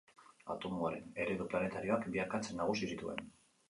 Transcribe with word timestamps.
Atomoaren 0.53 1.05
eredu 1.27 1.49
planetarioak 1.53 2.11
bi 2.17 2.27
akats 2.27 2.45
nagusi 2.61 2.95
zituen. 2.95 3.27